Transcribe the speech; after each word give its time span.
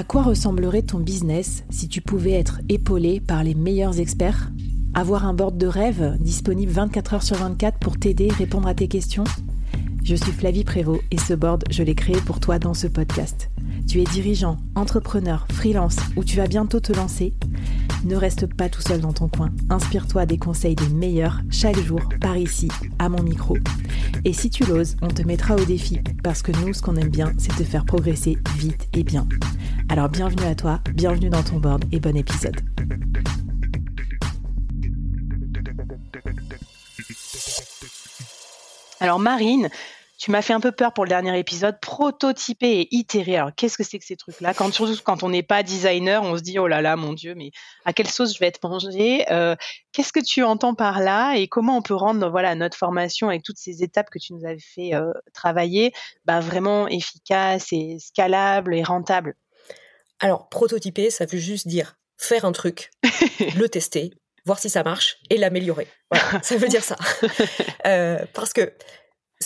À 0.00 0.02
quoi 0.02 0.22
ressemblerait 0.22 0.80
ton 0.80 0.98
business 0.98 1.62
si 1.68 1.86
tu 1.86 2.00
pouvais 2.00 2.32
être 2.32 2.62
épaulé 2.70 3.20
par 3.20 3.44
les 3.44 3.54
meilleurs 3.54 4.00
experts? 4.00 4.50
Avoir 4.94 5.26
un 5.26 5.34
board 5.34 5.58
de 5.58 5.66
rêve 5.66 6.16
disponible 6.20 6.72
24 6.72 7.12
heures 7.12 7.22
sur 7.22 7.36
24 7.36 7.78
pour 7.78 7.98
t'aider, 7.98 8.28
répondre 8.28 8.66
à 8.66 8.72
tes 8.72 8.88
questions? 8.88 9.24
Je 10.02 10.14
suis 10.14 10.32
Flavie 10.32 10.64
Prévost 10.64 11.02
et 11.10 11.18
ce 11.18 11.34
board, 11.34 11.64
je 11.70 11.82
l'ai 11.82 11.94
créé 11.94 12.16
pour 12.16 12.40
toi 12.40 12.58
dans 12.58 12.72
ce 12.72 12.86
podcast. 12.86 13.50
Tu 13.90 14.00
es 14.00 14.04
dirigeant, 14.04 14.56
entrepreneur, 14.76 15.48
freelance 15.52 15.96
ou 16.14 16.22
tu 16.22 16.36
vas 16.36 16.46
bientôt 16.46 16.78
te 16.78 16.92
lancer 16.92 17.34
Ne 18.04 18.14
reste 18.14 18.46
pas 18.46 18.68
tout 18.68 18.82
seul 18.82 19.00
dans 19.00 19.12
ton 19.12 19.28
coin. 19.28 19.50
Inspire-toi 19.68 20.26
des 20.26 20.38
conseils 20.38 20.76
des 20.76 20.88
meilleurs 20.90 21.40
chaque 21.50 21.80
jour 21.80 21.98
par 22.20 22.36
ici, 22.36 22.68
à 23.00 23.08
mon 23.08 23.20
micro. 23.20 23.56
Et 24.24 24.32
si 24.32 24.48
tu 24.48 24.64
l'oses, 24.64 24.94
on 25.02 25.08
te 25.08 25.22
mettra 25.22 25.56
au 25.56 25.64
défi 25.64 25.98
parce 26.22 26.40
que 26.40 26.52
nous, 26.52 26.72
ce 26.72 26.82
qu'on 26.82 26.94
aime 26.94 27.08
bien, 27.08 27.32
c'est 27.36 27.56
te 27.56 27.64
faire 27.64 27.84
progresser 27.84 28.38
vite 28.58 28.88
et 28.92 29.02
bien. 29.02 29.26
Alors 29.88 30.08
bienvenue 30.08 30.46
à 30.46 30.54
toi, 30.54 30.78
bienvenue 30.94 31.28
dans 31.28 31.42
ton 31.42 31.58
board 31.58 31.84
et 31.90 31.98
bon 31.98 32.16
épisode. 32.16 32.60
Alors 39.00 39.18
Marine, 39.18 39.68
tu 40.20 40.30
m'as 40.30 40.42
fait 40.42 40.52
un 40.52 40.60
peu 40.60 40.70
peur 40.70 40.92
pour 40.92 41.04
le 41.04 41.08
dernier 41.08 41.36
épisode, 41.38 41.80
prototyper 41.80 42.80
et 42.80 42.94
itérer. 42.94 43.38
Alors 43.38 43.52
qu'est-ce 43.56 43.78
que 43.78 43.84
c'est 43.84 43.98
que 43.98 44.04
ces 44.04 44.16
trucs-là? 44.16 44.52
Quand, 44.52 44.70
Surtout 44.70 44.94
quand 45.02 45.22
on 45.22 45.30
n'est 45.30 45.42
pas 45.42 45.62
designer, 45.62 46.22
on 46.22 46.36
se 46.36 46.42
dit 46.42 46.58
oh 46.58 46.66
là 46.66 46.82
là 46.82 46.94
mon 46.96 47.14
Dieu, 47.14 47.34
mais 47.34 47.52
à 47.86 47.94
quelle 47.94 48.06
sauce 48.06 48.34
je 48.34 48.38
vais 48.38 48.46
être 48.46 48.62
mangée? 48.62 49.24
Euh, 49.32 49.56
Qu'est-ce 49.92 50.12
que 50.12 50.20
tu 50.20 50.42
entends 50.42 50.74
par 50.74 51.00
là? 51.00 51.36
Et 51.36 51.48
comment 51.48 51.78
on 51.78 51.82
peut 51.82 51.94
rendre 51.94 52.28
voilà 52.28 52.54
notre 52.54 52.76
formation 52.76 53.30
avec 53.30 53.42
toutes 53.42 53.56
ces 53.56 53.82
étapes 53.82 54.10
que 54.10 54.18
tu 54.18 54.34
nous 54.34 54.44
avais 54.44 54.60
fait 54.60 54.94
euh, 54.94 55.10
travailler 55.32 55.92
bah, 56.26 56.40
vraiment 56.40 56.86
efficace 56.86 57.68
et 57.72 57.96
scalable 57.98 58.74
et 58.74 58.82
rentable? 58.82 59.36
Alors, 60.20 60.50
prototyper, 60.50 61.10
ça 61.10 61.24
veut 61.24 61.38
juste 61.38 61.66
dire 61.66 61.96
faire 62.18 62.44
un 62.44 62.52
truc, 62.52 62.90
le 63.56 63.68
tester, 63.70 64.12
voir 64.44 64.58
si 64.58 64.68
ça 64.68 64.82
marche 64.82 65.16
et 65.30 65.38
l'améliorer. 65.38 65.88
Voilà, 66.10 66.42
ça 66.42 66.56
veut 66.56 66.68
dire 66.68 66.84
ça. 66.84 66.96
Euh, 67.86 68.18
parce 68.34 68.52
que, 68.52 68.74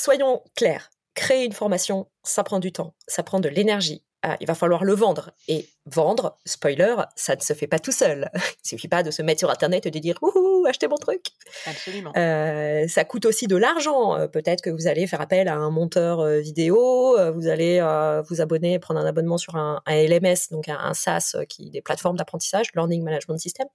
soyons 0.04 0.42
clairs, 0.54 0.90
créer 1.14 1.44
une 1.44 1.52
formation, 1.52 2.08
ça 2.22 2.44
prend 2.44 2.58
du 2.58 2.72
temps, 2.72 2.94
ça 3.06 3.22
prend 3.22 3.40
de 3.40 3.48
l'énergie, 3.48 4.04
ah, 4.26 4.38
il 4.40 4.46
va 4.46 4.54
falloir 4.54 4.84
le 4.84 4.94
vendre. 4.94 5.32
Et 5.48 5.68
vendre, 5.84 6.38
spoiler, 6.46 6.94
ça 7.14 7.36
ne 7.36 7.42
se 7.42 7.52
fait 7.52 7.66
pas 7.66 7.78
tout 7.78 7.92
seul. 7.92 8.30
Il 8.64 8.68
suffit 8.68 8.88
pas 8.88 9.02
de 9.02 9.10
se 9.10 9.20
mettre 9.20 9.40
sur 9.40 9.50
Internet 9.50 9.84
et 9.84 9.90
de 9.90 9.98
dire 9.98 10.16
Ouhou, 10.22 10.64
achetez 10.66 10.88
mon 10.88 10.96
truc. 10.96 11.26
Absolument. 11.66 12.10
Euh, 12.16 12.88
ça 12.88 13.04
coûte 13.04 13.26
aussi 13.26 13.48
de 13.48 13.56
l'argent. 13.56 14.16
Euh, 14.16 14.26
peut-être 14.26 14.62
que 14.62 14.70
vous 14.70 14.86
allez 14.86 15.06
faire 15.06 15.20
appel 15.20 15.46
à 15.46 15.56
un 15.56 15.68
monteur 15.68 16.20
euh, 16.20 16.40
vidéo, 16.40 17.18
vous 17.34 17.48
allez 17.48 17.80
vous 18.26 18.40
abonner, 18.40 18.78
prendre 18.78 18.98
un 18.98 19.06
abonnement 19.06 19.36
sur 19.36 19.56
un, 19.56 19.82
LMS, 19.86 20.48
donc 20.50 20.70
un, 20.70 20.94
SaaS, 20.94 21.36
qui 21.46 21.68
des 21.68 21.82
plateformes 21.82 22.16
d'apprentissage, 22.16 22.68
Learning 22.74 23.02
Management 23.02 23.36
System. 23.36 23.66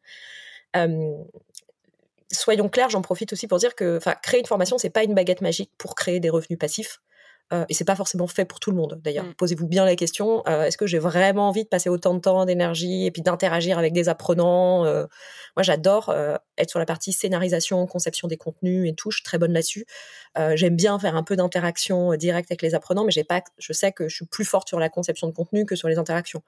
Soyons 2.32 2.70
clairs, 2.70 2.90
j'en 2.90 3.02
profite 3.02 3.34
aussi 3.34 3.48
pour 3.48 3.58
dire 3.58 3.76
que 3.76 4.00
créer 4.22 4.40
une 4.40 4.46
formation, 4.46 4.78
c'est 4.78 4.90
pas 4.90 5.04
une 5.04 5.14
baguette 5.14 5.42
magique 5.42 5.72
pour 5.78 5.96
créer 5.96 6.20
des 6.20 6.30
revenus 6.30 6.60
passifs. 6.60 7.02
Euh, 7.52 7.66
et 7.68 7.74
c'est 7.74 7.86
pas 7.86 7.96
forcément 7.96 8.28
fait 8.28 8.46
pour 8.46 8.60
tout 8.60 8.70
le 8.72 8.78
monde. 8.78 9.00
D'ailleurs, 9.04 9.26
mm. 9.26 9.34
posez-vous 9.36 9.68
bien 9.68 9.86
la 9.86 9.96
question 9.96 10.44
euh, 10.48 10.64
est-ce 10.64 10.78
que 10.78 10.86
j'ai 10.86 11.00
vraiment 11.00 11.50
envie 11.50 11.64
de 11.64 11.68
passer 11.68 11.90
autant 11.90 12.14
de 12.14 12.20
temps, 12.20 12.46
d'énergie, 12.46 13.06
et 13.06 13.12
puis 13.12 13.22
d'interagir 13.22 13.80
avec 13.80 13.94
des 13.94 14.08
apprenants 14.10 14.86
euh, 14.86 15.06
Moi, 15.56 15.64
j'adore 15.64 16.14
être 16.58 16.70
sur 16.70 16.80
la 16.80 16.86
partie 16.86 17.12
scénarisation, 17.12 17.86
conception 17.88 18.28
des 18.28 18.38
contenus 18.38 18.90
et 18.90 18.94
tout. 18.94 19.12
Je 19.12 19.18
suis 19.18 19.24
très 19.24 19.38
bonne 19.38 19.54
là-dessus. 19.54 19.86
J'aime 20.56 20.76
bien 20.76 20.98
faire 21.00 21.16
un 21.16 21.24
peu 21.24 21.36
d'interaction 21.36 22.16
directe 22.16 22.52
avec 22.52 22.62
les 22.62 22.76
apprenants, 22.76 23.04
mais 23.04 23.12
j'ai 23.12 23.24
pas. 23.24 23.42
Je 23.58 23.74
sais 23.74 23.92
que 23.92 24.08
je 24.08 24.16
suis 24.16 24.26
plus 24.26 24.46
forte 24.46 24.68
sur 24.68 24.80
la 24.80 24.90
conception 24.90 25.28
de 25.28 25.34
contenu 25.34 25.66
que 25.66 25.76
sur 25.76 25.88
les 25.88 25.98
interactions. 25.98 26.42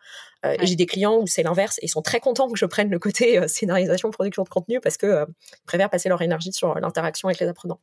Et 0.44 0.66
j'ai 0.66 0.76
des 0.76 0.86
clients 0.86 1.18
où 1.18 1.28
c'est 1.28 1.44
l'inverse. 1.44 1.78
Et 1.80 1.86
ils 1.86 1.90
sont 1.90 2.02
très 2.02 2.20
contents 2.20 2.50
que 2.50 2.58
je 2.58 2.66
prenne 2.66 2.90
le 2.90 3.00
côté 3.00 3.48
scénarisation, 3.48 4.12
production 4.12 4.44
de 4.44 4.50
contenu, 4.50 4.80
parce 4.80 4.98
que 4.98 5.26
ils 5.28 5.66
préfèrent 5.66 5.90
passer 5.90 6.10
leur 6.10 6.22
énergie 6.22 6.54
sur 6.54 6.76
l'interaction 6.76 7.28
avec 7.28 7.40
les 7.40 7.48
apprenants. 7.48 7.80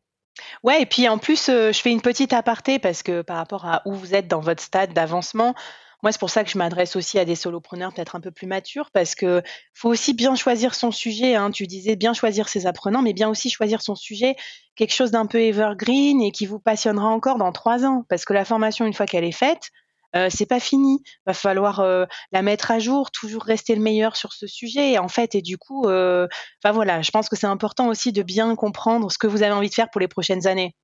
Ouais, 0.63 0.83
et 0.83 0.87
puis 0.87 1.09
en 1.09 1.19
plus, 1.19 1.49
euh, 1.49 1.73
je 1.73 1.81
fais 1.81 1.91
une 1.91 2.01
petite 2.01 2.33
aparté 2.33 2.79
parce 2.79 3.03
que 3.03 3.23
par 3.23 3.37
rapport 3.37 3.67
à 3.67 3.83
où 3.85 3.95
vous 3.95 4.15
êtes 4.15 4.29
dans 4.29 4.41
votre 4.41 4.63
stade 4.63 4.93
d'avancement, 4.93 5.55
moi, 6.03 6.13
c'est 6.13 6.21
pour 6.21 6.31
ça 6.31 6.45
que 6.45 6.51
je 6.51 6.59
m'adresse 6.59 6.95
aussi 6.95 7.19
à 7.19 7.25
des 7.25 7.35
solopreneurs 7.35 7.93
peut-être 7.93 8.15
un 8.15 8.21
peu 8.21 8.31
plus 8.31 8.47
matures 8.47 8.91
parce 8.93 9.17
que 9.17 9.43
faut 9.75 9.89
aussi 9.89 10.15
bien 10.15 10.37
choisir 10.37 10.77
son 10.77 10.93
sujet. 10.93 11.35
Hein. 11.35 11.51
Tu 11.51 11.67
disais 11.67 11.97
bien 11.97 12.15
choisir 12.15 12.49
ses 12.49 12.67
apprenants, 12.67 13.03
mais 13.03 13.13
bien 13.13 13.29
aussi 13.29 13.51
choisir 13.51 13.83
son 13.83 13.97
sujet, 13.97 14.37
quelque 14.77 14.95
chose 14.95 15.11
d'un 15.11 15.27
peu 15.27 15.41
evergreen 15.41 16.23
et 16.23 16.31
qui 16.31 16.47
vous 16.47 16.61
passionnera 16.61 17.09
encore 17.09 17.37
dans 17.37 17.51
trois 17.51 17.85
ans. 17.85 18.05
Parce 18.09 18.25
que 18.25 18.33
la 18.33 18.45
formation, 18.45 18.87
une 18.87 18.95
fois 18.95 19.07
qu'elle 19.07 19.25
est 19.25 19.33
faite, 19.33 19.71
euh, 20.17 20.29
c'est 20.31 20.47
pas 20.47 20.61
fini. 20.61 21.03
Va 21.27 21.35
falloir 21.35 21.81
euh, 21.81 22.07
la 22.33 22.43
mettre 22.43 22.71
à 22.71 22.79
jour, 22.79 23.11
toujours 23.11 23.43
rester 23.43 23.75
le 23.75 23.83
meilleur 23.83 24.17
sur 24.17 24.33
ce 24.33 24.47
sujet. 24.47 24.99
en 24.99 25.09
fait, 25.09 25.35
et 25.35 25.43
du 25.43 25.59
coup, 25.59 25.87
euh, 25.87 26.27
enfin 26.63 26.73
voilà, 26.73 27.03
je 27.03 27.11
pense 27.11 27.29
que 27.29 27.37
c'est 27.37 27.47
important 27.47 27.89
aussi 27.89 28.13
de 28.13 28.23
bien 28.23 28.55
comprendre 28.57 29.11
ce 29.13 29.19
que 29.19 29.27
vous 29.27 29.43
avez 29.43 29.53
envie 29.53 29.69
de 29.69 29.75
faire 29.75 29.91
pour 29.91 30.01
les 30.01 30.09
prochaines 30.09 30.47
années. 30.47 30.75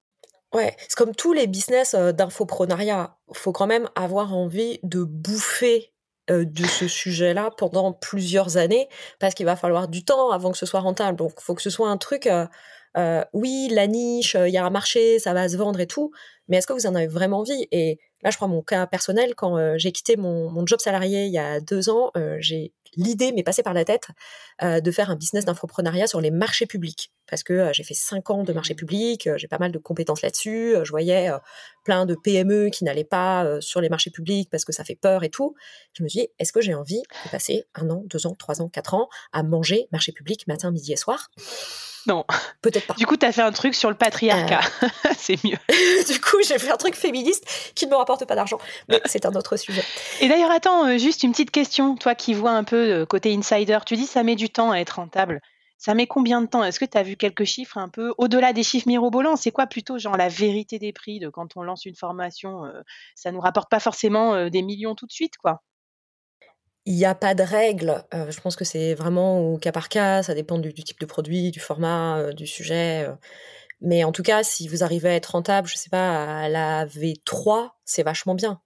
Ouais, 0.52 0.76
c'est 0.78 0.94
comme 0.94 1.14
tous 1.14 1.32
les 1.32 1.46
business 1.46 1.94
d'infoprenariat. 1.94 3.16
Faut 3.32 3.52
quand 3.52 3.66
même 3.66 3.88
avoir 3.96 4.34
envie 4.34 4.78
de 4.84 5.02
bouffer 5.02 5.92
de 6.28 6.64
ce 6.64 6.86
sujet-là 6.86 7.50
pendant 7.58 7.92
plusieurs 7.92 8.56
années 8.56 8.88
parce 9.18 9.34
qu'il 9.34 9.46
va 9.46 9.56
falloir 9.56 9.88
du 9.88 10.04
temps 10.04 10.30
avant 10.30 10.52
que 10.52 10.58
ce 10.58 10.64
soit 10.64 10.80
rentable. 10.80 11.18
Donc, 11.18 11.40
faut 11.40 11.54
que 11.54 11.62
ce 11.62 11.70
soit 11.70 11.88
un 11.88 11.96
truc. 11.96 12.28
oui, 13.32 13.68
la 13.72 13.88
niche, 13.88 14.36
il 14.40 14.52
y 14.52 14.56
a 14.56 14.64
un 14.64 14.70
marché, 14.70 15.18
ça 15.18 15.34
va 15.34 15.48
se 15.48 15.56
vendre 15.56 15.80
et 15.80 15.88
tout. 15.88 16.12
Mais 16.46 16.58
est-ce 16.58 16.68
que 16.68 16.72
vous 16.72 16.86
en 16.86 16.94
avez 16.94 17.08
vraiment 17.08 17.40
envie? 17.40 17.66
Et 17.72 17.98
Là, 18.24 18.30
je 18.30 18.36
prends 18.38 18.48
mon 18.48 18.62
cas 18.62 18.86
personnel. 18.86 19.34
Quand 19.34 19.58
euh, 19.58 19.74
j'ai 19.76 19.92
quitté 19.92 20.16
mon, 20.16 20.66
job 20.66 20.80
salarié 20.80 21.26
il 21.26 21.32
y 21.32 21.38
a 21.38 21.60
deux 21.60 21.90
ans, 21.90 22.10
euh, 22.16 22.36
j'ai 22.40 22.72
l'idée 22.96 23.32
m'est 23.32 23.42
passée 23.42 23.62
par 23.62 23.74
la 23.74 23.84
tête 23.84 24.08
euh, 24.62 24.80
de 24.80 24.90
faire 24.90 25.10
un 25.10 25.16
business 25.16 25.44
d'infoprenariat 25.44 26.06
sur 26.06 26.20
les 26.20 26.30
marchés 26.30 26.66
publics. 26.66 27.12
Parce 27.28 27.42
que 27.42 27.72
j'ai 27.72 27.84
fait 27.84 27.94
cinq 27.94 28.30
ans 28.30 28.44
de 28.44 28.52
marché 28.52 28.74
mmh. 28.74 28.76
public, 28.76 29.28
j'ai 29.36 29.48
pas 29.48 29.58
mal 29.58 29.72
de 29.72 29.78
compétences 29.78 30.22
là-dessus. 30.22 30.76
je 30.82 30.90
voyais 30.90 31.30
plein 31.82 32.04
de 32.04 32.14
PME 32.14 32.68
qui 32.68 32.84
n'allaient 32.84 33.02
pas 33.02 33.60
sur 33.60 33.80
les 33.80 33.88
marchés 33.88 34.10
publics 34.10 34.50
parce 34.50 34.64
que 34.64 34.72
ça 34.72 34.84
fait 34.84 34.94
peur 34.94 35.24
et 35.24 35.30
tout. 35.30 35.54
Je 35.94 36.02
me 36.02 36.08
suis 36.08 36.20
dit, 36.20 36.28
est-ce 36.38 36.52
que 36.52 36.60
j'ai 36.60 36.74
envie 36.74 37.02
de 37.24 37.30
passer 37.30 37.64
un 37.74 37.88
an, 37.88 38.02
deux 38.04 38.26
ans, 38.26 38.34
trois 38.38 38.60
ans, 38.60 38.68
quatre 38.68 38.92
ans 38.92 39.08
à 39.32 39.42
manger 39.42 39.88
marché 39.90 40.12
public 40.12 40.46
matin, 40.46 40.70
midi 40.70 40.92
et 40.92 40.96
soir? 40.96 41.30
Non. 42.06 42.24
Peut-être 42.60 42.86
pas. 42.86 42.94
Du 42.94 43.06
coup, 43.06 43.16
tu 43.16 43.24
as 43.24 43.32
fait 43.32 43.42
un 43.42 43.52
truc 43.52 43.74
sur 43.74 43.88
le 43.90 43.96
patriarcat. 43.96 44.60
Euh. 44.82 44.88
c'est 45.18 45.42
mieux. 45.44 45.56
du 46.06 46.20
coup, 46.20 46.36
j'ai 46.46 46.58
fait 46.58 46.70
un 46.70 46.76
truc 46.76 46.94
féministe 46.94 47.44
qui 47.74 47.86
ne 47.86 47.90
me 47.90 47.96
rapporte 47.96 48.26
pas 48.26 48.34
d'argent. 48.34 48.58
Mais 48.88 49.00
c'est 49.06 49.26
un 49.26 49.34
autre 49.34 49.56
sujet. 49.56 49.82
Et 50.20 50.28
d'ailleurs, 50.28 50.50
attends, 50.50 50.86
euh, 50.86 50.98
juste 50.98 51.22
une 51.22 51.32
petite 51.32 51.50
question. 51.50 51.96
Toi 51.96 52.14
qui 52.14 52.34
vois 52.34 52.52
un 52.52 52.64
peu 52.64 52.83
euh, 52.84 53.06
côté 53.06 53.34
insider, 53.34 53.78
tu 53.86 53.96
dis 53.96 54.06
ça 54.06 54.22
met 54.22 54.36
du 54.36 54.50
temps 54.50 54.70
à 54.72 54.78
être 54.78 54.96
rentable. 54.96 55.40
Ça 55.78 55.94
met 55.94 56.06
combien 56.06 56.40
de 56.40 56.46
temps? 56.46 56.64
Est-ce 56.64 56.80
que 56.80 56.84
tu 56.84 56.96
as 56.96 57.02
vu 57.02 57.16
quelques 57.16 57.44
chiffres 57.44 57.78
un 57.78 57.88
peu 57.88 58.14
au-delà 58.18 58.52
des 58.52 58.62
chiffres 58.62 58.88
mirobolants? 58.88 59.36
C'est 59.36 59.50
quoi 59.50 59.66
plutôt 59.66 59.98
genre 59.98 60.16
la 60.16 60.28
vérité 60.28 60.78
des 60.78 60.92
prix 60.92 61.18
de 61.18 61.28
quand 61.28 61.56
on 61.56 61.62
lance 61.62 61.84
une 61.84 61.96
formation 61.96 62.62
Ça 63.16 63.32
nous 63.32 63.40
rapporte 63.40 63.70
pas 63.70 63.80
forcément 63.80 64.48
des 64.48 64.62
millions 64.62 64.94
tout 64.94 65.06
de 65.06 65.12
suite, 65.12 65.36
quoi? 65.36 65.62
Il 66.86 66.94
n'y 66.96 67.06
a 67.06 67.14
pas 67.14 67.34
de 67.34 67.42
règle. 67.42 68.04
Euh, 68.12 68.30
je 68.30 68.40
pense 68.40 68.56
que 68.56 68.64
c'est 68.64 68.94
vraiment 68.94 69.40
au 69.40 69.58
cas 69.58 69.72
par 69.72 69.88
cas. 69.88 70.22
Ça 70.22 70.34
dépend 70.34 70.58
du, 70.58 70.74
type 70.74 71.00
de 71.00 71.06
produit, 71.06 71.50
du 71.50 71.60
format, 71.60 72.18
euh, 72.18 72.32
du 72.32 72.46
sujet. 72.46 73.06
Euh. 73.08 73.14
Mais 73.80 74.04
en 74.04 74.12
tout 74.12 74.22
cas, 74.22 74.42
si 74.44 74.68
vous 74.68 74.84
arrivez 74.84 75.10
à 75.10 75.14
être 75.14 75.32
rentable, 75.32 75.68
je 75.68 75.76
sais 75.76 75.90
pas, 75.90 76.42
à 76.44 76.48
la 76.48 76.86
V3, 76.86 77.70
c'est 77.84 78.02
vachement 78.02 78.34
bien. 78.34 78.60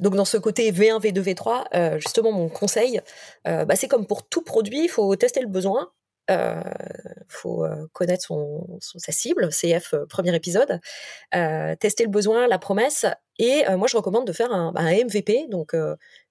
Donc 0.00 0.14
dans 0.16 0.24
ce 0.24 0.36
côté 0.36 0.70
V1, 0.72 1.00
V2, 1.00 1.20
V3, 1.22 1.98
justement 1.98 2.32
mon 2.32 2.48
conseil, 2.48 3.00
bah, 3.44 3.76
c'est 3.76 3.88
comme 3.88 4.06
pour 4.06 4.28
tout 4.28 4.42
produit, 4.42 4.84
il 4.84 4.88
faut 4.88 5.14
tester 5.16 5.40
le 5.40 5.48
besoin, 5.48 5.90
il 6.28 6.62
faut 7.28 7.66
connaître 7.92 8.24
son, 8.24 8.78
sa 8.80 9.12
cible, 9.12 9.48
CF 9.50 9.94
premier 10.08 10.34
épisode, 10.34 10.80
tester 11.80 12.04
le 12.04 12.10
besoin, 12.10 12.46
la 12.48 12.58
promesse, 12.58 13.06
et 13.38 13.64
moi 13.76 13.88
je 13.88 13.96
recommande 13.96 14.26
de 14.26 14.32
faire 14.32 14.52
un, 14.52 14.72
bah, 14.72 14.82
un 14.82 14.92
MVP, 14.92 15.46
donc 15.48 15.74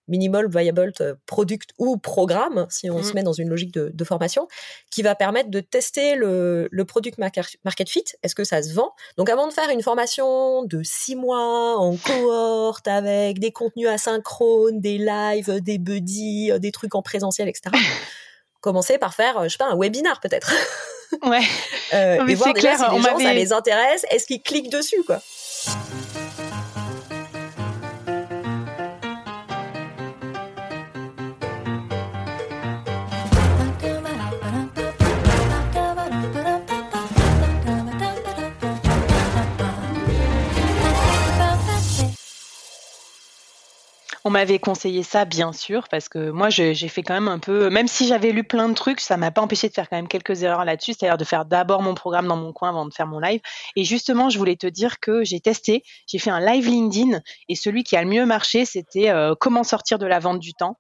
minimal 0.08 0.48
viable 0.50 0.94
product 1.26 1.72
ou 1.78 1.98
programme, 1.98 2.68
si 2.70 2.90
on 2.90 3.04
se 3.04 3.12
mmh. 3.12 3.16
met 3.16 3.24
dans 3.24 3.34
une 3.34 3.50
logique 3.50 3.74
de, 3.74 4.04
formation, 4.04 4.48
qui 4.90 5.02
va 5.02 5.16
permettre 5.16 5.50
de 5.50 5.60
tester 5.60 6.16
le, 6.16 6.68
le 6.72 6.86
product 6.86 7.18
market 7.18 7.90
fit. 7.90 8.06
Est-ce 8.24 8.36
que 8.36 8.44
ça 8.44 8.64
se 8.64 8.74
vend? 8.74 8.92
Donc 9.18 9.30
avant 9.30 9.48
de 9.48 9.54
faire 9.54 9.70
une 9.70 9.82
formation 9.82 10.64
de 10.64 10.82
six 10.84 11.16
mois 11.16 11.78
en 11.78 11.98
cohorte 11.98 12.88
avec 12.88 13.40
des 13.40 13.52
contenus 13.52 13.88
asynchrones, 13.88 14.80
des 14.80 14.98
lives, 14.98 15.62
des 15.62 15.78
buddies, 15.78 16.52
des 16.60 16.72
trucs 16.72 16.96
en 16.96 17.02
présentiel, 17.02 17.48
etc. 17.50 17.72
commencer 18.62 18.98
par 18.98 19.14
faire, 19.14 19.44
je 19.44 19.50
sais 19.50 19.58
pas, 19.58 19.70
un 19.70 19.78
webinar 19.78 20.20
peut-être. 20.20 20.52
Ouais. 21.24 21.42
euh, 21.94 22.28
et 22.28 22.36
voir 22.36 22.54
déjà 22.54 22.76
clair, 22.76 22.90
si 22.90 22.96
les 22.96 23.02
gens, 23.02 23.20
ça 23.20 23.34
les 23.34 23.54
intéresse, 23.54 24.06
est-ce 24.12 24.28
qu'ils 24.28 24.42
cliquent 24.42 24.72
dessus, 24.72 25.04
quoi? 25.06 25.22
On 44.28 44.30
m'avait 44.30 44.60
conseillé 44.60 45.04
ça, 45.04 45.24
bien 45.24 45.54
sûr, 45.54 45.88
parce 45.88 46.10
que 46.10 46.32
moi, 46.32 46.50
j'ai 46.50 46.76
fait 46.90 47.02
quand 47.02 47.14
même 47.14 47.30
un 47.30 47.40
peu, 47.40 47.70
même 47.70 47.88
si 47.88 48.06
j'avais 48.06 48.34
lu 48.34 48.44
plein 48.44 48.68
de 48.68 48.74
trucs, 48.74 49.00
ça 49.00 49.16
m'a 49.16 49.32
pas 49.32 49.40
empêché 49.40 49.70
de 49.70 49.74
faire 49.74 49.88
quand 49.88 49.96
même 49.96 50.10
quelques 50.10 50.44
erreurs 50.44 50.66
là-dessus, 50.66 50.92
c'est-à-dire 50.92 51.18
de 51.18 51.24
faire 51.24 51.46
d'abord 51.46 51.82
mon 51.82 51.96
programme 51.96 52.28
dans 52.28 52.36
mon 52.36 52.52
coin 52.52 52.68
avant 52.68 52.86
de 52.86 52.94
faire 52.94 53.08
mon 53.08 53.20
live. 53.20 53.40
Et 53.78 53.86
justement, 53.86 54.30
je 54.30 54.38
voulais 54.38 54.58
te 54.58 54.68
dire 54.68 55.00
que 55.00 55.24
j'ai 55.24 55.40
testé, 55.40 55.82
j'ai 56.08 56.20
fait 56.20 56.30
un 56.30 56.42
live 56.42 56.68
LinkedIn 56.68 57.22
et 57.48 57.56
celui 57.56 57.86
qui 57.86 57.96
a 57.96 58.02
le 58.02 58.10
mieux 58.10 58.26
marché, 58.26 58.66
c'était 58.66 59.12
euh, 59.12 59.34
comment 59.40 59.64
sortir 59.64 59.98
de 59.98 60.06
la 60.06 60.20
vente 60.20 60.40
du 60.40 60.54
temps. 60.54 60.78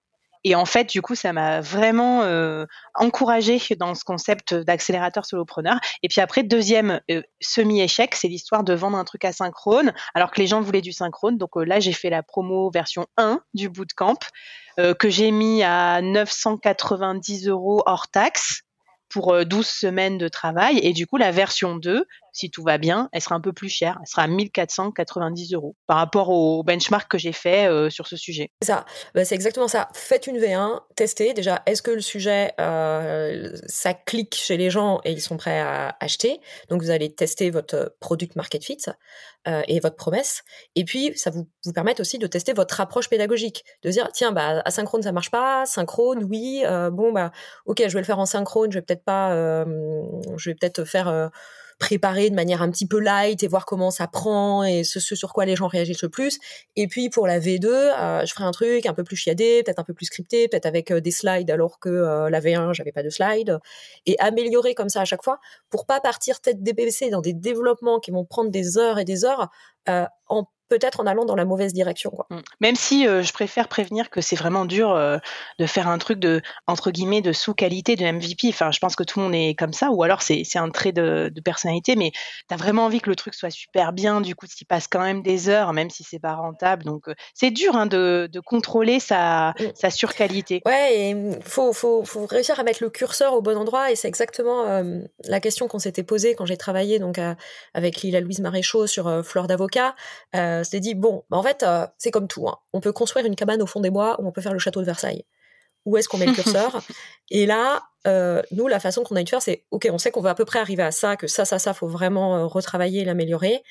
Et 0.47 0.55
en 0.55 0.63
fait, 0.63 0.89
du 0.89 1.01
coup, 1.01 1.13
ça 1.13 1.33
m'a 1.33 1.59
vraiment 1.59 2.23
euh, 2.23 2.65
encouragé 2.95 3.59
dans 3.77 3.95
ce 3.95 4.05
concept 4.05 4.53
d'accélérateur 4.53 5.25
solopreneur. 5.25 5.77
Et 6.03 6.07
puis 6.07 6.21
après, 6.21 6.41
deuxième 6.41 7.01
euh, 7.11 7.21
semi-échec, 7.41 8.15
c'est 8.15 8.29
l'histoire 8.29 8.63
de 8.63 8.73
vendre 8.73 8.97
un 8.97 9.03
truc 9.03 9.25
asynchrone, 9.25 9.91
alors 10.13 10.31
que 10.31 10.39
les 10.39 10.47
gens 10.47 10.61
voulaient 10.61 10.79
du 10.79 10.93
synchrone. 10.93 11.37
Donc 11.37 11.57
euh, 11.57 11.65
là, 11.65 11.81
j'ai 11.81 11.91
fait 11.91 12.09
la 12.09 12.23
promo 12.23 12.71
version 12.71 13.07
1 13.17 13.41
du 13.55 13.67
bootcamp, 13.67 14.19
que 14.99 15.09
j'ai 15.09 15.31
mis 15.31 15.63
à 15.63 16.01
990 16.03 17.47
euros 17.47 17.81
hors 17.87 18.07
taxe 18.07 18.61
pour 19.09 19.43
12 19.43 19.65
semaines 19.65 20.19
de 20.19 20.27
travail. 20.27 20.79
Et 20.83 20.93
du 20.93 21.07
coup, 21.07 21.17
la 21.17 21.31
version 21.31 21.75
2, 21.75 22.05
si 22.33 22.49
tout 22.49 22.63
va 22.63 22.77
bien, 22.77 23.09
elle 23.11 23.21
sera 23.21 23.35
un 23.35 23.41
peu 23.41 23.53
plus 23.53 23.69
chère. 23.69 23.97
Elle 24.01 24.07
sera 24.07 24.23
à 24.23 24.27
1490 24.27 25.53
euros 25.53 25.75
par 25.87 25.97
rapport 25.97 26.29
au 26.29 26.63
benchmark 26.63 27.09
que 27.09 27.17
j'ai 27.17 27.31
fait 27.31 27.67
euh, 27.67 27.89
sur 27.89 28.07
ce 28.07 28.15
sujet. 28.15 28.51
Ça, 28.63 28.85
bah, 29.15 29.25
c'est 29.25 29.35
exactement 29.35 29.67
ça. 29.67 29.89
Faites 29.93 30.27
une 30.27 30.37
V1, 30.37 30.81
testez 30.95 31.33
déjà. 31.33 31.61
Est-ce 31.65 31.81
que 31.81 31.91
le 31.91 32.01
sujet, 32.01 32.53
euh, 32.59 33.55
ça 33.67 33.93
clique 33.93 34.35
chez 34.35 34.57
les 34.57 34.69
gens 34.69 34.99
et 35.03 35.11
ils 35.11 35.21
sont 35.21 35.37
prêts 35.37 35.59
à 35.59 35.95
acheter? 35.99 36.39
Donc 36.69 36.81
vous 36.81 36.91
allez 36.91 37.13
tester 37.13 37.49
votre 37.49 37.95
product 37.99 38.35
market 38.35 38.63
fit 38.63 38.77
euh, 39.47 39.61
et 39.67 39.79
votre 39.79 39.95
promesse. 39.95 40.43
Et 40.75 40.83
puis 40.83 41.13
ça 41.15 41.29
vous 41.29 41.47
vous 41.65 41.73
permet 41.73 41.99
aussi 41.99 42.17
de 42.17 42.27
tester 42.27 42.53
votre 42.53 42.79
approche 42.81 43.09
pédagogique, 43.09 43.63
de 43.83 43.89
dire 43.89 44.09
tiens 44.13 44.31
bah 44.31 44.61
asynchrone 44.65 45.01
ça 45.01 45.11
marche 45.11 45.31
pas, 45.31 45.65
synchrone 45.65 46.23
oui, 46.23 46.63
bon 46.91 47.11
bah 47.11 47.31
ok 47.65 47.83
je 47.87 47.93
vais 47.93 47.99
le 47.99 48.05
faire 48.05 48.19
en 48.19 48.25
synchrone, 48.25 48.71
je 48.71 48.77
vais 48.77 48.81
peut-être 48.81 49.03
pas, 49.03 49.33
je 50.37 50.49
vais 50.49 50.55
peut-être 50.55 50.83
faire 50.83 51.29
préparer 51.79 52.29
de 52.29 52.35
manière 52.35 52.61
un 52.61 52.71
petit 52.71 52.87
peu 52.87 52.99
light 52.99 53.43
et 53.43 53.47
voir 53.47 53.65
comment 53.65 53.91
ça 53.91 54.07
prend 54.07 54.63
et 54.63 54.83
ce, 54.83 54.99
sur 54.99 55.33
quoi 55.33 55.45
les 55.45 55.55
gens 55.55 55.67
réagissent 55.67 56.01
le 56.01 56.09
plus. 56.09 56.39
Et 56.75 56.87
puis 56.87 57.09
pour 57.09 57.27
la 57.27 57.39
V2, 57.39 57.65
euh, 57.67 58.25
je 58.25 58.33
ferai 58.33 58.45
un 58.45 58.51
truc 58.51 58.85
un 58.85 58.93
peu 58.93 59.03
plus 59.03 59.15
chiadé, 59.15 59.61
peut-être 59.63 59.79
un 59.79 59.83
peu 59.83 59.93
plus 59.93 60.05
scripté, 60.05 60.47
peut-être 60.47 60.65
avec 60.65 60.91
euh, 60.91 61.01
des 61.01 61.11
slides 61.11 61.51
alors 61.51 61.79
que 61.79 61.89
euh, 61.89 62.29
la 62.29 62.39
V1 62.39 62.73
j'avais 62.73 62.91
pas 62.91 63.03
de 63.03 63.09
slides 63.09 63.59
et 64.05 64.19
améliorer 64.19 64.73
comme 64.73 64.89
ça 64.89 65.01
à 65.01 65.05
chaque 65.05 65.23
fois 65.23 65.39
pour 65.69 65.85
pas 65.85 65.99
partir 65.99 66.41
tête 66.41 66.63
DBC 66.63 67.09
dans 67.09 67.21
des 67.21 67.33
développements 67.33 67.99
qui 67.99 68.11
vont 68.11 68.25
prendre 68.25 68.49
des 68.49 68.77
heures 68.77 68.99
et 68.99 69.05
des 69.05 69.25
heures 69.25 69.49
en 70.27 70.45
peut-être 70.69 70.99
en 70.99 71.05
allant 71.05 71.25
dans 71.25 71.35
la 71.35 71.45
mauvaise 71.45 71.73
direction. 71.73 72.11
Quoi. 72.11 72.27
Mmh. 72.29 72.39
Même 72.61 72.75
si 72.75 73.07
euh, 73.07 73.23
je 73.23 73.33
préfère 73.33 73.67
prévenir 73.67 74.09
que 74.09 74.21
c'est 74.21 74.35
vraiment 74.35 74.65
dur 74.65 74.91
euh, 74.91 75.17
de 75.59 75.65
faire 75.65 75.87
un 75.87 75.97
truc 75.97 76.19
de 76.19 76.41
entre 76.67 76.91
guillemets 76.91 77.21
de 77.21 77.31
sous-qualité 77.31 77.95
de 77.95 78.05
MVP. 78.05 78.49
Enfin, 78.49 78.71
je 78.71 78.79
pense 78.79 78.95
que 78.95 79.03
tout 79.03 79.19
le 79.19 79.25
monde 79.25 79.35
est 79.35 79.55
comme 79.57 79.73
ça, 79.73 79.91
ou 79.91 80.03
alors 80.03 80.21
c'est 80.21 80.43
un 80.55 80.69
trait 80.69 80.91
de, 80.91 81.31
de, 81.33 81.41
personnalité, 81.41 81.95
mais 81.95 82.11
tu 82.11 82.53
as 82.53 82.57
vraiment 82.57 82.85
envie 82.85 82.99
que 82.99 83.09
le 83.09 83.15
truc 83.15 83.33
soit 83.33 83.49
super 83.49 83.93
bien. 83.93 84.21
Du 84.21 84.35
coup, 84.35 84.47
tu 84.47 84.65
passe 84.65 84.87
quand 84.87 85.01
même 85.01 85.21
des 85.21 85.49
heures, 85.49 85.73
même 85.73 85.89
si 85.89 86.03
c'est 86.03 86.19
pas 86.19 86.35
rentable. 86.35 86.83
Donc, 86.83 87.07
euh, 87.07 87.15
c'est 87.33 87.51
dur 87.51 87.75
hein, 87.75 87.85
de, 87.85 88.29
de, 88.31 88.39
contrôler 88.39 88.99
sa, 88.99 89.51
mmh. 89.51 89.63
sa 89.75 89.89
surqualité. 89.89 90.61
Ouais, 90.65 90.97
et 90.97 91.13
mmh, 91.13 91.39
faut, 91.43 91.73
faut, 91.73 92.03
faut 92.03 92.25
réussir 92.25 92.59
à 92.59 92.63
mettre 92.63 92.83
le 92.83 92.89
curseur 92.89 93.33
au 93.33 93.41
bon 93.41 93.57
endroit, 93.57 93.91
et 93.91 93.95
c'est 93.95 94.07
exactement 94.07 94.65
la 95.25 95.39
question 95.39 95.67
qu'on 95.67 95.79
s'était 95.79 96.03
posée 96.03 96.35
quand 96.35 96.45
j'ai 96.45 96.57
travaillé 96.57 96.99
donc 96.99 97.19
avec 97.73 98.01
Lila 98.01 98.21
Louise 98.21 98.39
Maréchaux 98.39 98.87
sur 98.87 99.23
Fleur 99.25 99.47
d'avocat. 99.47 99.95
Euh, 100.35 100.56
s'est 100.63 100.79
dit 100.79 100.95
bon, 100.95 101.23
bah, 101.29 101.37
en 101.37 101.43
fait, 101.43 101.63
euh, 101.63 101.85
c'est 101.97 102.11
comme 102.11 102.27
tout. 102.27 102.47
Hein. 102.47 102.57
On 102.73 102.81
peut 102.81 102.91
construire 102.91 103.25
une 103.25 103.35
cabane 103.35 103.61
au 103.61 103.67
fond 103.67 103.79
des 103.79 103.89
bois 103.89 104.19
ou 104.19 104.27
on 104.27 104.31
peut 104.31 104.41
faire 104.41 104.53
le 104.53 104.59
château 104.59 104.79
de 104.79 104.85
Versailles. 104.85 105.25
Où 105.85 105.97
est-ce 105.97 106.09
qu'on 106.09 106.17
met 106.17 106.25
le 106.25 106.33
curseur? 106.35 106.81
Et 107.29 107.45
là, 107.45 107.83
euh, 108.07 108.41
nous, 108.51 108.67
la 108.67 108.79
façon 108.79 109.03
qu'on 109.03 109.15
a 109.15 109.21
eu 109.21 109.23
de 109.23 109.29
faire, 109.29 109.41
c'est 109.41 109.65
ok, 109.71 109.87
on 109.91 109.97
sait 109.97 110.11
qu'on 110.11 110.21
va 110.21 110.31
à 110.31 110.35
peu 110.35 110.45
près 110.45 110.59
arriver 110.59 110.83
à 110.83 110.91
ça, 110.91 111.15
que 111.15 111.27
ça, 111.27 111.45
ça, 111.45 111.59
ça, 111.59 111.73
faut 111.73 111.87
vraiment 111.87 112.47
retravailler, 112.47 113.05
l'améliorer. 113.05 113.63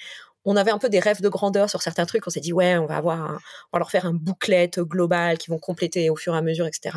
On 0.44 0.56
avait 0.56 0.70
un 0.70 0.78
peu 0.78 0.88
des 0.88 1.00
rêves 1.00 1.20
de 1.20 1.28
grandeur 1.28 1.68
sur 1.68 1.82
certains 1.82 2.06
trucs. 2.06 2.26
On 2.26 2.30
s'est 2.30 2.40
dit 2.40 2.52
ouais, 2.52 2.76
on 2.78 2.86
va 2.86 2.96
avoir, 2.96 3.40
on 3.72 3.76
va 3.76 3.78
leur 3.78 3.90
faire 3.90 4.06
un 4.06 4.14
bouclette 4.14 4.78
global 4.80 5.38
qui 5.38 5.50
vont 5.50 5.58
compléter 5.58 6.08
au 6.08 6.16
fur 6.16 6.34
et 6.34 6.38
à 6.38 6.42
mesure, 6.42 6.66
etc. 6.66 6.96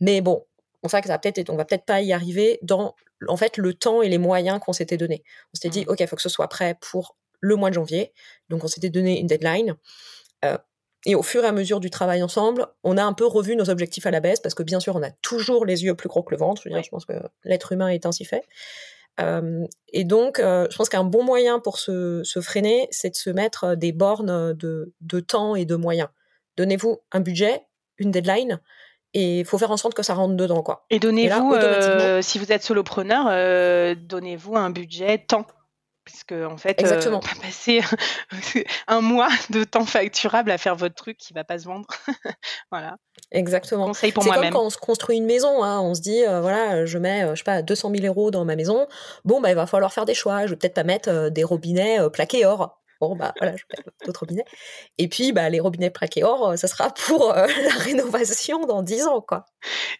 Mais 0.00 0.20
bon, 0.20 0.44
on 0.82 0.88
sait 0.88 1.00
que 1.00 1.06
ça 1.06 1.14
va 1.14 1.18
peut-être, 1.18 1.50
on 1.50 1.56
va 1.56 1.64
peut-être 1.64 1.84
pas 1.84 2.00
y 2.02 2.12
arriver 2.12 2.58
dans 2.62 2.94
en 3.28 3.36
fait 3.36 3.56
le 3.56 3.74
temps 3.74 4.02
et 4.02 4.08
les 4.08 4.18
moyens 4.18 4.60
qu'on 4.60 4.72
s'était 4.72 4.96
donné. 4.96 5.22
On 5.52 5.56
s'était 5.56 5.70
dit 5.70 5.84
ok, 5.88 6.00
il 6.00 6.06
faut 6.06 6.16
que 6.16 6.22
ce 6.22 6.28
soit 6.28 6.48
prêt 6.48 6.76
pour 6.80 7.16
le 7.44 7.56
mois 7.56 7.68
de 7.68 7.74
janvier. 7.74 8.12
Donc 8.48 8.64
on 8.64 8.68
s'était 8.68 8.90
donné 8.90 9.20
une 9.20 9.26
deadline. 9.26 9.76
Euh, 10.44 10.58
et 11.06 11.14
au 11.14 11.22
fur 11.22 11.44
et 11.44 11.46
à 11.46 11.52
mesure 11.52 11.80
du 11.80 11.90
travail 11.90 12.22
ensemble, 12.22 12.66
on 12.82 12.96
a 12.96 13.04
un 13.04 13.12
peu 13.12 13.26
revu 13.26 13.54
nos 13.56 13.68
objectifs 13.68 14.06
à 14.06 14.10
la 14.10 14.20
baisse 14.20 14.40
parce 14.40 14.54
que 14.54 14.62
bien 14.62 14.80
sûr, 14.80 14.96
on 14.96 15.02
a 15.02 15.10
toujours 15.10 15.66
les 15.66 15.84
yeux 15.84 15.94
plus 15.94 16.08
gros 16.08 16.22
que 16.22 16.30
le 16.30 16.38
ventre. 16.38 16.62
Je, 16.64 16.88
pense 16.88 17.04
que 17.04 17.12
l'être 17.44 17.72
humain 17.72 17.88
est 17.88 18.06
ainsi 18.06 18.24
fait. 18.24 18.44
Euh, 19.20 19.66
et 19.92 20.04
donc, 20.04 20.38
euh, 20.38 20.66
je 20.70 20.76
pense 20.76 20.88
qu'un 20.88 21.04
bon 21.04 21.22
moyen 21.22 21.60
pour 21.60 21.78
se, 21.78 22.22
freiner, 22.42 22.88
c'est 22.90 23.10
de 23.10 23.16
se 23.16 23.28
mettre 23.28 23.74
des 23.74 23.92
bornes 23.92 24.54
de, 24.54 25.20
temps 25.20 25.54
et 25.54 25.66
de 25.66 25.76
moyens. 25.76 26.08
Donnez-vous 26.56 27.02
un 27.12 27.20
budget, 27.20 27.60
une 27.98 28.10
deadline, 28.10 28.60
et 29.12 29.40
il 29.40 29.44
faut 29.44 29.58
faire 29.58 29.70
en 29.70 29.76
sorte 29.76 29.94
que 29.94 30.02
ça 30.02 30.14
rentre 30.14 30.34
dedans. 30.34 30.62
Quoi. 30.62 30.86
Et 30.88 30.98
donnez-vous, 30.98 31.54
si 32.22 32.38
vous 32.38 32.50
êtes 32.50 32.62
solopreneur, 32.62 33.26
donnez-vous 33.96 34.56
un 34.56 34.70
budget 34.70 35.18
temps 35.18 35.46
puisque 36.04 36.32
en 36.32 36.56
fait, 36.56 36.70
euh, 36.70 36.82
Exactement. 36.82 37.20
Euh, 37.20 37.40
passer 37.42 37.80
un 38.86 39.00
mois 39.00 39.28
de 39.50 39.64
temps 39.64 39.86
facturable 39.86 40.50
à 40.50 40.58
faire 40.58 40.76
votre 40.76 40.94
truc 40.94 41.16
qui 41.16 41.32
va 41.32 41.44
pas 41.44 41.58
se 41.58 41.64
vendre. 41.64 41.86
voilà. 42.70 42.96
Exactement. 43.30 43.86
Conseil 43.86 44.12
pour 44.12 44.24
moi-même. 44.24 44.44
C'est 44.44 44.50
comme 44.50 44.60
quand 44.60 44.66
on 44.66 44.70
se 44.70 44.78
construit 44.78 45.16
une 45.16 45.26
maison, 45.26 45.62
hein, 45.62 45.80
on 45.80 45.94
se 45.94 46.00
dit, 46.00 46.24
euh, 46.24 46.40
voilà, 46.40 46.84
je 46.86 46.98
mets, 46.98 47.28
je 47.30 47.36
sais 47.36 47.44
pas, 47.44 47.62
200 47.62 47.90
000 47.94 48.06
euros 48.06 48.30
dans 48.30 48.44
ma 48.44 48.56
maison. 48.56 48.86
Bon, 49.24 49.40
bah, 49.40 49.50
il 49.50 49.56
va 49.56 49.66
falloir 49.66 49.92
faire 49.92 50.04
des 50.04 50.14
choix. 50.14 50.46
Je 50.46 50.50
vais 50.50 50.56
peut-être 50.56 50.74
pas 50.74 50.84
mettre 50.84 51.30
des 51.30 51.44
robinets 51.44 51.98
plaqués 52.10 52.44
or. 52.44 52.80
Bon, 53.00 53.16
bah 53.16 53.34
voilà, 53.38 53.56
je 53.56 53.64
d'autres 54.06 54.20
robinets. 54.20 54.44
Et 54.98 55.08
puis, 55.08 55.32
bah, 55.32 55.48
les 55.50 55.60
robinets 55.60 55.90
plaqués 55.90 56.24
or, 56.24 56.56
ça 56.56 56.68
sera 56.68 56.90
pour 56.90 57.32
la 57.34 57.74
rénovation 57.78 58.66
dans 58.66 58.82
10 58.82 59.06
ans, 59.06 59.20
quoi. 59.20 59.46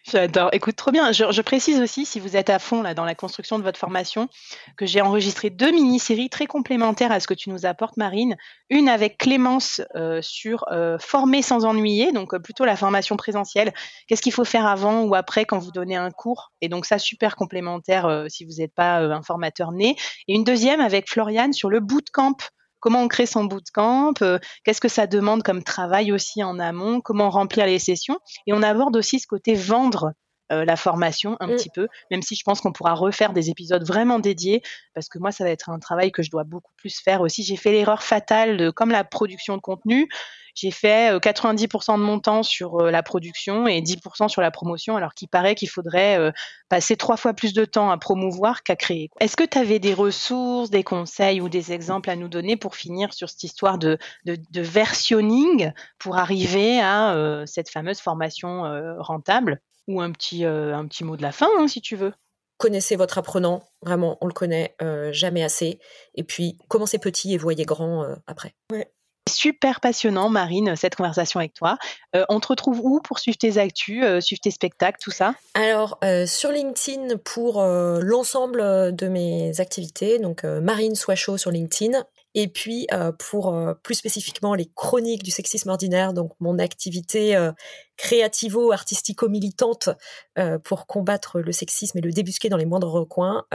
J'adore. 0.03 0.49
Écoute, 0.53 0.75
trop 0.75 0.91
bien. 0.91 1.11
Je, 1.11 1.41
précise 1.41 1.79
aussi, 1.79 2.05
si 2.05 2.19
vous 2.19 2.37
êtes 2.37 2.49
à 2.49 2.59
fond 2.59 2.81
là 2.81 2.93
dans 2.93 3.05
la 3.05 3.15
construction 3.15 3.57
de 3.57 3.63
votre 3.63 3.79
formation, 3.79 4.29
que 4.77 4.85
j'ai 4.85 5.01
enregistré 5.01 5.49
deux 5.49 5.71
mini-séries 5.71 6.29
très 6.29 6.45
complémentaires 6.45 7.11
à 7.11 7.19
ce 7.19 7.27
que 7.27 7.33
tu 7.33 7.49
nous 7.49 7.65
apportes, 7.65 7.97
Marine. 7.97 8.35
Une 8.69 8.89
avec 8.89 9.17
Clémence 9.17 9.81
euh, 9.95 10.21
sur 10.21 10.65
euh, 10.71 10.97
former 10.99 11.41
sans 11.41 11.65
ennuyer, 11.65 12.11
donc 12.11 12.33
euh, 12.33 12.39
plutôt 12.39 12.65
la 12.65 12.75
formation 12.75 13.17
présentielle. 13.17 13.73
Qu'est-ce 14.07 14.21
qu'il 14.21 14.33
faut 14.33 14.45
faire 14.45 14.65
avant 14.65 15.03
ou 15.03 15.15
après 15.15 15.45
quand 15.45 15.59
vous 15.59 15.71
donnez 15.71 15.95
un 15.95 16.11
cours? 16.11 16.51
Et 16.61 16.69
donc 16.69 16.85
ça, 16.85 16.99
super 16.99 17.35
complémentaire 17.35 18.25
si 18.27 18.45
vous 18.45 18.55
n'êtes 18.59 18.73
pas 18.73 18.97
un 18.99 19.23
formateur 19.23 19.71
né. 19.71 19.95
Et 20.27 20.35
une 20.35 20.43
deuxième 20.43 20.81
avec 20.81 21.09
Floriane 21.09 21.53
sur 21.53 21.69
le 21.69 21.79
bootcamp 21.79 22.37
comment 22.85 23.01
on 23.01 23.07
crée 23.07 23.25
son 23.25 23.45
bootcamp, 23.45 24.13
euh, 24.21 24.37
qu'est-ce 24.63 24.79
que 24.79 24.87
ça 24.87 25.07
demande 25.07 25.41
comme 25.41 25.63
travail 25.63 26.11
aussi 26.11 26.43
en 26.43 26.59
amont, 26.59 27.01
comment 27.01 27.31
remplir 27.31 27.65
les 27.65 27.79
sessions. 27.79 28.19
Et 28.45 28.53
on 28.53 28.61
aborde 28.61 28.95
aussi 28.95 29.19
ce 29.19 29.25
côté 29.25 29.55
vendre 29.55 30.11
la 30.49 30.75
formation 30.75 31.37
un 31.39 31.47
mmh. 31.47 31.55
petit 31.55 31.69
peu, 31.73 31.87
même 32.11 32.21
si 32.21 32.35
je 32.35 32.43
pense 32.43 32.61
qu'on 32.61 32.71
pourra 32.71 32.93
refaire 32.93 33.33
des 33.33 33.49
épisodes 33.49 33.83
vraiment 33.85 34.19
dédiés, 34.19 34.61
parce 34.93 35.09
que 35.09 35.17
moi, 35.17 35.31
ça 35.31 35.43
va 35.43 35.49
être 35.49 35.69
un 35.69 35.79
travail 35.79 36.11
que 36.11 36.21
je 36.21 36.29
dois 36.29 36.43
beaucoup 36.43 36.71
plus 36.77 36.99
faire 36.99 37.21
aussi. 37.21 37.43
J'ai 37.43 37.55
fait 37.55 37.71
l'erreur 37.71 38.03
fatale 38.03 38.57
de, 38.57 38.69
comme 38.69 38.91
la 38.91 39.03
production 39.03 39.55
de 39.55 39.61
contenu, 39.61 40.07
j'ai 40.55 40.71
fait 40.71 41.17
90% 41.17 41.93
euh, 41.93 41.97
de 41.97 42.01
mon 42.01 42.19
temps 42.19 42.41
sur 42.41 42.81
euh, 42.81 42.89
la 42.89 43.03
production 43.03 43.67
et 43.67 43.81
10% 43.81 44.29
sur 44.29 44.41
la 44.41 44.51
promotion, 44.51 44.95
alors 44.95 45.13
qu'il 45.13 45.27
paraît 45.27 45.53
qu'il 45.53 45.69
faudrait 45.69 46.17
euh, 46.17 46.31
passer 46.69 46.95
trois 46.95 47.17
fois 47.17 47.33
plus 47.33 47.53
de 47.53 47.65
temps 47.65 47.91
à 47.91 47.97
promouvoir 47.97 48.63
qu'à 48.63 48.77
créer. 48.77 49.11
Est-ce 49.19 49.35
que 49.35 49.43
tu 49.43 49.57
avais 49.57 49.79
des 49.79 49.93
ressources, 49.93 50.69
des 50.69 50.83
conseils 50.83 51.41
ou 51.41 51.49
des 51.49 51.73
exemples 51.73 52.09
à 52.09 52.15
nous 52.15 52.29
donner 52.29 52.55
pour 52.55 52.75
finir 52.75 53.13
sur 53.13 53.29
cette 53.29 53.43
histoire 53.43 53.77
de, 53.77 53.97
de, 54.25 54.61
versionning 54.61 55.73
pour 55.99 56.17
arriver 56.17 56.79
à 56.79 57.43
cette 57.45 57.69
fameuse 57.69 57.99
formation 57.99 58.63
rentable? 58.99 59.59
Ou 59.87 60.01
un 60.01 60.11
petit, 60.11 60.45
un 60.45 60.85
petit 60.87 61.03
mot 61.03 61.17
de 61.17 61.21
la 61.21 61.31
fin, 61.31 61.49
hein, 61.57 61.67
si 61.67 61.81
tu 61.81 61.95
veux 61.95 62.13
connaissez 62.57 62.95
votre 62.95 63.17
apprenant, 63.17 63.65
vraiment, 63.81 64.17
on 64.21 64.27
le 64.27 64.33
connaît 64.33 64.77
jamais 65.11 65.43
assez. 65.43 65.77
Et 66.13 66.23
puis, 66.23 66.57
commencez 66.69 66.99
petit 66.99 67.33
et 67.33 67.37
voyez 67.37 67.65
grand 67.65 68.07
après. 68.27 68.55
Ouais. 68.71 68.89
Super 69.27 69.79
passionnant, 69.79 70.29
Marine, 70.29 70.75
cette 70.75 70.95
conversation 70.95 71.39
avec 71.39 71.55
toi. 71.55 71.79
Euh, 72.15 72.25
on 72.29 72.39
te 72.39 72.47
retrouve 72.47 72.79
où 72.83 72.99
pour 73.01 73.17
suivre 73.17 73.37
tes 73.37 73.57
actus, 73.57 74.03
euh, 74.03 74.21
suivre 74.21 74.39
tes 74.39 74.51
spectacles, 74.51 74.99
tout 75.01 75.09
ça? 75.09 75.33
Alors, 75.55 75.97
euh, 76.03 76.27
sur 76.27 76.51
LinkedIn 76.51 77.17
pour 77.17 77.61
l'ensemble 77.63 78.95
de 78.95 79.07
mes 79.07 79.59
activités, 79.59 80.19
donc 80.19 80.43
Marine 80.43 80.93
Soichot 80.93 81.37
sur 81.37 81.49
LinkedIn, 81.49 82.05
et 82.35 82.49
puis 82.49 82.85
euh, 82.93 83.11
pour 83.17 83.53
euh, 83.53 83.73
plus 83.81 83.95
spécifiquement 83.95 84.53
les 84.53 84.69
chroniques 84.75 85.23
du 85.23 85.31
sexisme 85.31 85.69
ordinaire, 85.69 86.13
donc 86.13 86.33
mon 86.39 86.59
activité 86.59 87.35
euh, 87.35 87.51
créativo-artistico-militante 87.97 89.89
pour 90.65 90.85
combattre 90.85 91.39
le 91.39 91.53
sexisme 91.53 91.97
et 91.97 92.01
le 92.01 92.11
débusquer 92.11 92.49
dans 92.49 92.57
les 92.57 92.65
moindres 92.65 92.91
recoins, 92.91 93.45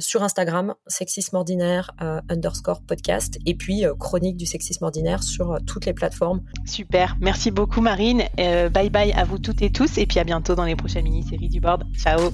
sur 0.00 0.22
Instagram, 0.22 0.74
sexisme 0.86 1.36
ordinaire 1.36 1.90
underscore 2.30 2.80
podcast, 2.80 3.38
et 3.44 3.54
puis 3.54 3.84
chronique 4.00 4.38
du 4.38 4.46
sexisme 4.46 4.84
ordinaire 4.84 5.22
sur 5.22 5.58
toutes 5.66 5.84
les 5.84 5.92
plateformes. 5.92 6.42
Super, 6.64 7.18
merci 7.20 7.50
beaucoup 7.50 7.82
Marine. 7.82 8.22
bye 8.38 8.88
bye 8.88 9.12
à 9.12 9.24
vous 9.24 9.38
toutes 9.38 9.60
et 9.60 9.70
tous, 9.70 9.98
et 9.98 10.06
puis 10.06 10.18
à 10.18 10.24
bientôt 10.24 10.54
dans 10.54 10.64
les 10.64 10.74
prochaines 10.74 11.04
mini-séries 11.04 11.50
du 11.50 11.60
board. 11.60 11.84
Ciao 11.94 12.30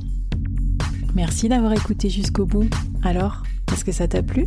Merci 1.17 1.49
d'avoir 1.49 1.73
écouté 1.73 2.09
jusqu'au 2.09 2.47
bout. 2.47 2.71
Alors, 3.03 3.43
est-ce 3.73 3.85
que 3.85 3.91
ça 3.91 4.07
t'a 4.07 4.23
plu? 4.23 4.47